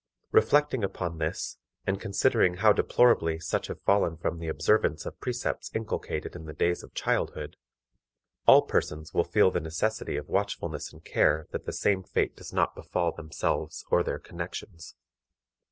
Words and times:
Reflecting 0.31 0.83
upon 0.83 1.19
this, 1.19 1.59
and 1.85 2.01
considering 2.01 2.55
how 2.55 2.73
deplorably 2.73 3.39
such 3.39 3.67
have 3.67 3.83
fallen 3.83 4.17
from 4.17 4.39
the 4.39 4.47
observance 4.47 5.05
of 5.05 5.19
precepts 5.19 5.69
inculcated 5.75 6.35
in 6.35 6.45
the 6.45 6.55
days 6.55 6.81
of 6.81 6.95
childhood, 6.95 7.55
all 8.47 8.63
persons 8.63 9.13
will 9.13 9.23
feel 9.23 9.51
the 9.51 9.59
necessity 9.59 10.17
of 10.17 10.27
watchfulness 10.27 10.91
and 10.91 11.05
care 11.05 11.45
that 11.51 11.65
the 11.67 11.71
same 11.71 12.01
fate 12.01 12.35
does 12.35 12.51
not 12.51 12.73
befall 12.73 13.11
themselves 13.11 13.85
or 13.91 14.01
their 14.01 14.17
connections. 14.17 14.95